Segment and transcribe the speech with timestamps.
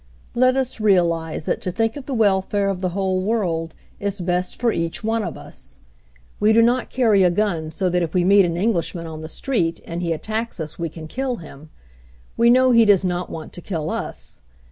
[0.33, 4.59] "Let us realize that to think of the welfare of the whole world is best
[4.59, 5.77] for each one of us.
[6.39, 9.21] We do not carry a gun so that if we meet an Eng lishman on
[9.21, 11.69] the street and he attacks us we can kill him.
[12.35, 14.41] We know he does not want to kill us.